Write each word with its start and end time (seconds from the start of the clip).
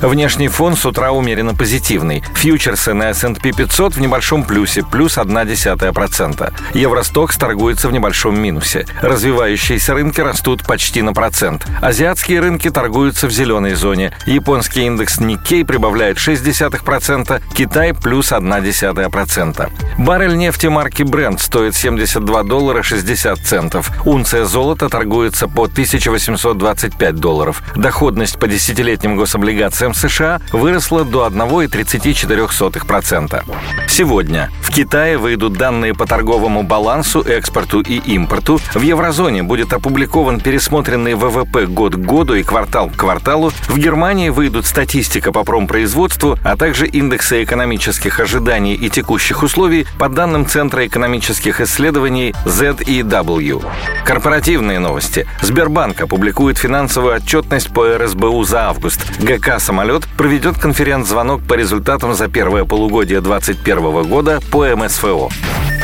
Внешний 0.00 0.48
фон 0.48 0.76
с 0.76 0.86
утра 0.86 1.12
умеренно 1.12 1.54
позитивный. 1.54 2.22
Фьючерсы 2.34 2.94
на 2.94 3.10
S&P 3.10 3.52
500 3.52 3.94
в 3.94 4.00
небольшом 4.00 4.44
плюсе, 4.44 4.84
плюс 4.84 5.18
0,1%. 5.18 6.52
Евростокс 6.74 7.36
торгуется 7.36 7.88
в 7.88 7.92
небольшом 7.92 8.40
минусе. 8.40 8.86
Развивающиеся 9.00 9.94
рынки 9.94 10.20
растут 10.20 10.64
почти 10.64 11.02
на 11.02 11.12
процент. 11.12 11.66
Азиатские 11.80 12.40
рынки 12.40 12.70
торгуются 12.70 13.26
в 13.26 13.30
зеленой 13.30 13.74
зоне. 13.74 14.12
Японский 14.26 14.82
индекс 14.86 15.18
Nikkei 15.18 15.64
прибавляет 15.64 16.18
0,6%, 16.18 17.42
Китай 17.54 17.94
плюс 17.94 18.32
0,1%. 18.32 19.70
Баррель 19.98 20.36
нефти 20.36 20.66
марки 20.68 21.02
Brent 21.02 21.40
стоит 21.40 21.74
72 21.74 22.42
доллара 22.44 22.82
60 22.82 23.38
центов. 23.40 23.90
Унция 24.04 24.44
золота 24.44 24.88
торгуется 24.88 25.48
по 25.48 25.64
1825 25.64 27.16
долларов. 27.16 27.62
Доходность 27.74 28.38
по 28.38 28.46
десятилетним 28.46 29.16
гособлигациям 29.16 29.87
ВВП 29.92 30.08
США 30.08 30.40
выросла 30.52 31.04
до 31.04 31.26
1,34%. 31.26 33.44
Сегодня 33.88 34.50
в 34.62 34.70
Китае 34.70 35.18
выйдут 35.18 35.54
данные 35.54 35.94
по 35.94 36.06
торговому 36.06 36.62
балансу, 36.62 37.20
экспорту 37.22 37.80
и 37.80 37.96
импорту. 37.96 38.60
В 38.74 38.80
еврозоне 38.80 39.42
будет 39.42 39.72
опубликован 39.72 40.40
пересмотренный 40.40 41.14
ВВП 41.14 41.66
год 41.66 41.94
к 41.94 41.98
году 41.98 42.34
и 42.34 42.42
квартал 42.42 42.90
к 42.90 42.96
кварталу. 42.96 43.50
В 43.66 43.78
Германии 43.78 44.28
выйдут 44.28 44.66
статистика 44.66 45.32
по 45.32 45.42
промпроизводству, 45.42 46.38
а 46.44 46.56
также 46.56 46.86
индексы 46.86 47.42
экономических 47.42 48.20
ожиданий 48.20 48.74
и 48.74 48.88
текущих 48.88 49.42
условий 49.42 49.86
по 49.98 50.08
данным 50.08 50.46
Центра 50.46 50.86
экономических 50.86 51.60
исследований 51.60 52.34
ZEW. 52.44 53.64
Корпоративные 54.04 54.78
новости. 54.78 55.26
Сбербанк 55.42 56.00
опубликует 56.00 56.58
финансовую 56.58 57.16
отчетность 57.16 57.72
по 57.72 57.98
РСБУ 57.98 58.44
за 58.44 58.68
август. 58.68 59.00
ГК 59.18 59.58
самолет 59.78 60.08
проведет 60.16 60.58
конференц-звонок 60.58 61.40
по 61.42 61.54
результатам 61.54 62.12
за 62.12 62.26
первое 62.26 62.64
полугодие 62.64 63.20
2021 63.20 64.08
года 64.08 64.40
по 64.50 64.66
МСФО. 64.74 65.28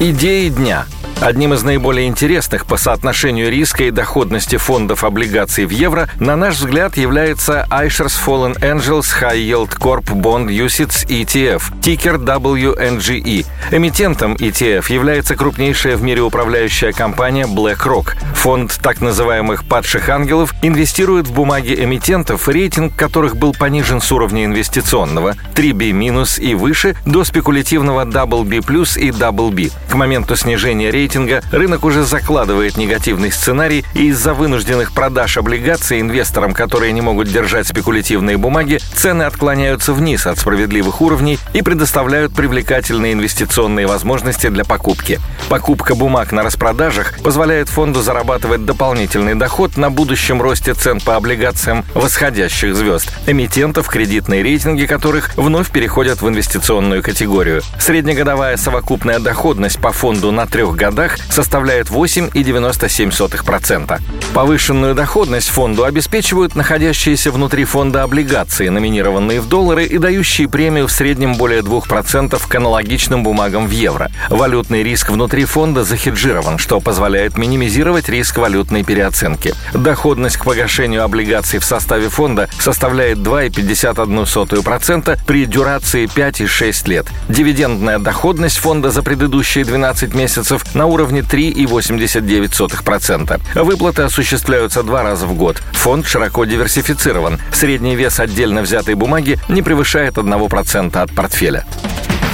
Идеи 0.00 0.48
дня– 0.48 0.86
Одним 1.20 1.54
из 1.54 1.62
наиболее 1.62 2.08
интересных 2.08 2.66
по 2.66 2.76
соотношению 2.76 3.50
риска 3.50 3.84
и 3.84 3.90
доходности 3.90 4.56
фондов 4.56 5.02
облигаций 5.02 5.64
в 5.64 5.70
евро, 5.70 6.10
на 6.20 6.36
наш 6.36 6.56
взгляд, 6.56 6.98
является 6.98 7.66
iShares 7.70 8.12
Fallen 8.24 8.54
Angels 8.60 9.06
High 9.20 9.38
Yield 9.38 9.78
Corp 9.78 10.04
Bond 10.12 10.48
UCITS 10.48 11.06
ETF, 11.08 11.80
тикер 11.80 12.16
WNGE. 12.16 13.46
Эмитентом 13.70 14.34
ETF 14.34 14.92
является 14.92 15.36
крупнейшая 15.36 15.96
в 15.96 16.02
мире 16.02 16.20
управляющая 16.20 16.92
компания 16.92 17.46
BlackRock. 17.46 18.10
Фонд 18.34 18.78
так 18.82 19.00
называемых 19.00 19.64
«падших 19.64 20.10
ангелов» 20.10 20.52
инвестирует 20.60 21.28
в 21.28 21.32
бумаги 21.32 21.74
эмитентов, 21.74 22.46
рейтинг 22.46 22.94
которых 22.94 23.36
был 23.36 23.54
понижен 23.54 24.02
с 24.02 24.12
уровня 24.12 24.44
инвестиционного 24.44 25.34
3B- 25.54 26.40
и 26.40 26.54
выше 26.54 26.94
до 27.06 27.24
спекулятивного 27.24 28.04
WB+, 28.04 28.58
и 28.98 29.10
WB. 29.10 29.72
К 29.88 29.94
моменту 29.94 30.36
снижения 30.36 30.90
рейтинга 30.90 31.05
рейтинга, 31.06 31.40
рынок 31.52 31.84
уже 31.84 32.04
закладывает 32.04 32.76
негативный 32.76 33.30
сценарий, 33.30 33.84
и 33.94 34.08
из-за 34.08 34.34
вынужденных 34.34 34.92
продаж 34.92 35.36
облигаций 35.36 36.00
инвесторам, 36.00 36.52
которые 36.52 36.92
не 36.92 37.00
могут 37.00 37.28
держать 37.28 37.68
спекулятивные 37.68 38.36
бумаги, 38.36 38.80
цены 38.94 39.22
отклоняются 39.22 39.92
вниз 39.92 40.26
от 40.26 40.40
справедливых 40.40 41.00
уровней 41.00 41.38
и 41.54 41.62
предоставляют 41.62 42.34
привлекательные 42.34 43.12
инвестиционные 43.12 43.86
возможности 43.86 44.48
для 44.48 44.64
покупки. 44.64 45.20
Покупка 45.48 45.94
бумаг 45.94 46.32
на 46.32 46.42
распродажах 46.42 47.20
позволяет 47.22 47.68
фонду 47.68 48.02
зарабатывать 48.02 48.64
дополнительный 48.64 49.36
доход 49.36 49.76
на 49.76 49.90
будущем 49.90 50.42
росте 50.42 50.74
цен 50.74 51.00
по 51.00 51.14
облигациям 51.14 51.84
восходящих 51.94 52.74
звезд, 52.74 53.12
эмитентов, 53.28 53.88
кредитные 53.88 54.42
рейтинги 54.42 54.86
которых 54.86 55.36
вновь 55.36 55.70
переходят 55.70 56.20
в 56.20 56.28
инвестиционную 56.28 57.00
категорию. 57.04 57.62
Среднегодовая 57.78 58.56
совокупная 58.56 59.20
доходность 59.20 59.78
по 59.78 59.92
фонду 59.92 60.32
на 60.32 60.46
трех 60.46 60.74
годах 60.74 60.95
годах 60.96 61.18
составляет 61.28 61.88
8,97%. 61.88 64.00
Повышенную 64.32 64.94
доходность 64.94 65.50
фонду 65.50 65.84
обеспечивают 65.84 66.54
находящиеся 66.54 67.30
внутри 67.30 67.64
фонда 67.64 68.02
облигации, 68.02 68.68
номинированные 68.68 69.42
в 69.42 69.48
доллары 69.48 69.84
и 69.84 69.98
дающие 69.98 70.48
премию 70.48 70.86
в 70.86 70.92
среднем 70.92 71.34
более 71.34 71.60
2% 71.60 72.40
к 72.48 72.54
аналогичным 72.54 73.22
бумагам 73.22 73.66
в 73.66 73.72
евро. 73.72 74.10
Валютный 74.30 74.82
риск 74.82 75.10
внутри 75.10 75.44
фонда 75.44 75.84
захеджирован, 75.84 76.56
что 76.56 76.80
позволяет 76.80 77.36
минимизировать 77.36 78.08
риск 78.08 78.38
валютной 78.38 78.82
переоценки. 78.82 79.52
Доходность 79.74 80.38
к 80.38 80.44
погашению 80.44 81.04
облигаций 81.04 81.58
в 81.58 81.64
составе 81.64 82.08
фонда 82.08 82.48
составляет 82.58 83.18
2,51% 83.18 85.18
при 85.26 85.44
дюрации 85.44 86.06
5 86.06 86.40
и 86.40 86.46
6 86.46 86.88
лет. 86.88 87.06
Дивидендная 87.28 87.98
доходность 87.98 88.56
фонда 88.56 88.90
за 88.90 89.02
предыдущие 89.02 89.66
12 89.66 90.14
месяцев 90.14 90.64
на 90.74 90.85
уровне 90.86 91.20
3,89%. 91.20 93.62
Выплаты 93.62 94.02
осуществляются 94.02 94.82
два 94.82 95.02
раза 95.02 95.26
в 95.26 95.34
год. 95.34 95.62
Фонд 95.72 96.06
широко 96.06 96.44
диверсифицирован. 96.44 97.38
Средний 97.52 97.96
вес 97.96 98.20
отдельно 98.20 98.62
взятой 98.62 98.94
бумаги 98.94 99.38
не 99.48 99.62
превышает 99.62 100.14
1% 100.14 100.96
от 100.96 101.14
портфеля. 101.14 101.64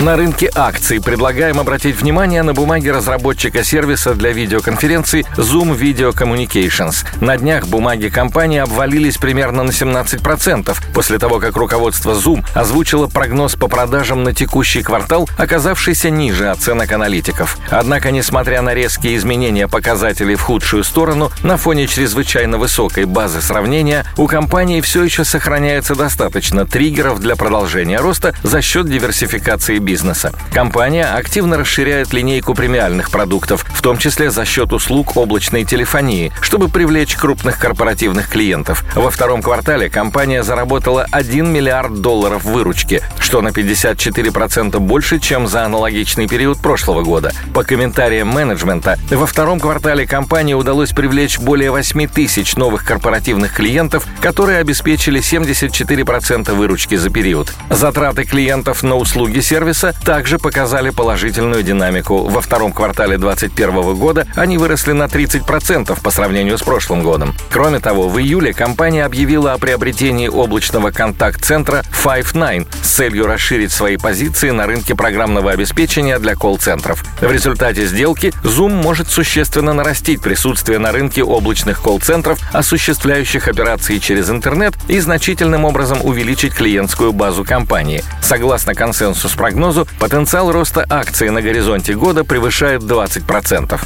На 0.03 0.17
рынке 0.17 0.51
акций 0.53 1.01
предлагаем 1.01 1.61
обратить 1.61 1.95
внимание 1.95 2.43
на 2.43 2.55
бумаги 2.55 2.89
разработчика 2.89 3.63
сервиса 3.63 4.15
для 4.15 4.33
видеоконференций 4.33 5.25
Zoom 5.37 5.79
Video 5.79 6.13
Communications. 6.13 7.07
На 7.21 7.37
днях 7.37 7.69
бумаги 7.69 8.09
компании 8.09 8.59
обвалились 8.59 9.17
примерно 9.17 9.63
на 9.63 9.71
17% 9.71 10.77
после 10.93 11.21
того, 11.21 11.39
как 11.39 11.57
руководство 11.57 12.15
Zoom 12.15 12.45
озвучило 12.53 13.07
прогноз 13.07 13.55
по 13.55 13.69
продажам 13.69 14.25
на 14.25 14.35
текущий 14.35 14.83
квартал, 14.83 15.29
оказавшийся 15.39 16.11
ниже 16.11 16.51
оценок 16.51 16.91
аналитиков. 16.91 17.57
Однако, 17.71 18.11
несмотря 18.11 18.61
на 18.61 18.75
резкие 18.75 19.17
изменения 19.17 19.69
показателей 19.69 20.35
в 20.35 20.43
худшую 20.43 20.83
сторону, 20.83 21.31
на 21.45 21.57
фоне 21.57 21.87
чрезвычайно 21.87 22.59
высокой 22.59 23.05
базы 23.05 23.41
сравнения 23.41 24.05
у 24.17 24.27
компании 24.27 24.81
все 24.81 25.05
еще 25.05 25.25
сохраняется 25.25 25.95
достаточно 25.95 26.67
триггеров 26.67 27.21
для 27.21 27.37
продолжения 27.37 27.99
роста 28.01 28.35
за 28.43 28.63
счет 28.63 28.89
диверсификации 28.89 29.79
бизнеса 29.79 29.92
бизнеса. 29.93 30.33
Компания 30.55 31.05
активно 31.05 31.59
расширяет 31.59 32.15
линейку 32.15 32.55
премиальных 32.55 33.11
продуктов, 33.11 33.67
в 33.75 33.83
том 33.83 33.99
числе 33.99 34.31
за 34.31 34.47
счет 34.47 34.73
услуг 34.73 35.19
облачной 35.19 35.65
телефонии, 35.65 36.33
чтобы 36.41 36.71
привлечь 36.71 37.15
крупных 37.15 37.59
корпоративных 37.59 38.31
клиентов. 38.31 38.85
Во 38.95 39.11
втором 39.11 39.43
квартале 39.43 39.91
компания 39.91 40.43
заработала 40.43 41.07
1 41.13 41.53
миллиард 41.53 42.01
долларов 42.01 42.45
выручки, 42.45 43.03
что 43.19 43.43
на 43.43 43.49
54% 43.49 44.79
больше, 44.79 45.19
чем 45.19 45.47
за 45.47 45.67
аналогичный 45.67 46.27
период 46.27 46.59
прошлого 46.59 47.03
года. 47.03 47.33
По 47.53 47.63
комментариям 47.63 48.29
менеджмента, 48.29 48.99
во 49.11 49.27
втором 49.27 49.61
квартале 49.61 50.07
компании 50.07 50.55
удалось 50.55 50.93
привлечь 50.93 51.39
более 51.39 51.71
8 51.71 52.09
тысяч 52.09 52.57
новых 52.57 52.87
корпоративных 52.87 53.55
клиентов, 53.55 54.07
которые 54.23 54.59
обеспечили 54.59 55.21
74% 55.21 56.55
выручки 56.55 56.95
за 56.95 57.11
период. 57.11 57.53
Затраты 57.69 58.25
клиентов 58.25 58.83
на 58.83 58.97
услуги 58.97 59.41
сервиса 59.41 59.82
бизнеса 59.83 59.95
также 60.05 60.39
показали 60.39 60.91
положительную 60.91 61.63
динамику. 61.63 62.29
Во 62.29 62.41
втором 62.41 62.73
квартале 62.73 63.19
2021 63.19 63.95
года 63.97 64.27
они 64.37 64.59
выросли 64.59 64.93
на 64.93 65.05
30% 65.05 66.01
по 66.01 66.11
сравнению 66.11 66.59
с 66.59 66.63
прошлым 66.63 67.03
годом. 67.03 67.35
Кроме 67.51 67.81
того, 67.81 68.09
в 68.09 68.19
июле 68.19 68.53
компания 68.53 69.05
объявила 69.05 69.53
о 69.53 69.59
приобретении 69.59 70.29
облачного 70.29 70.91
контакт-центра 70.91 71.83
Five9 72.05 72.67
с 72.83 72.89
целью 72.89 73.27
расширить 73.27 73.73
свои 73.73 73.97
позиции 73.97 74.51
на 74.51 74.67
рынке 74.67 74.95
программного 74.95 75.51
обеспечения 75.51 76.19
для 76.19 76.35
колл-центров. 76.35 77.05
В 77.21 77.31
результате 77.31 77.87
сделки 77.87 78.33
Zoom 78.45 78.83
может 78.83 79.09
существенно 79.09 79.73
нарастить 79.73 80.21
присутствие 80.21 80.79
на 80.79 80.93
рынке 80.93 81.23
облачных 81.23 81.81
колл-центров, 81.81 82.39
осуществляющих 82.53 83.49
операции 83.49 83.99
через 83.99 84.31
интернет 84.31 84.75
и 84.89 85.01
значительным 85.01 85.65
образом 85.65 85.99
увеличить 86.03 86.55
клиентскую 86.55 87.13
базу 87.13 87.45
компании. 87.45 88.05
Согласно 88.23 88.75
консенсус-прогнозу, 88.75 89.62
прогнозу, 89.63 89.87
потенциал 90.01 90.51
роста 90.51 90.85
акций 90.91 91.31
на 91.31 91.41
горизонте 91.41 91.95
года 91.95 92.25
превышает 92.25 92.83
20%. 92.83 93.81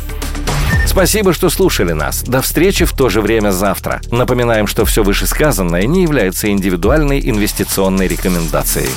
Спасибо, 0.86 1.34
что 1.34 1.50
слушали 1.50 1.92
нас. 1.92 2.22
До 2.22 2.40
встречи 2.40 2.86
в 2.86 2.92
то 2.92 3.10
же 3.10 3.20
время 3.20 3.50
завтра. 3.50 4.00
Напоминаем, 4.10 4.66
что 4.66 4.86
все 4.86 5.02
вышесказанное 5.02 5.86
не 5.86 6.02
является 6.02 6.48
индивидуальной 6.48 7.20
инвестиционной 7.20 8.08
рекомендацией. 8.08 8.88